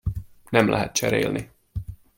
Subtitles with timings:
[0.49, 1.51] Nem lehet cserélni.